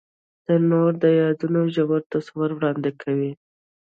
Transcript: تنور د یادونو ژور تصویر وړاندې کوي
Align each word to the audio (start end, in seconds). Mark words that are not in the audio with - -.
تنور 0.45 0.91
د 1.03 1.05
یادونو 1.21 1.61
ژور 1.75 2.01
تصویر 2.13 2.51
وړاندې 2.55 2.91
کوي 3.01 3.31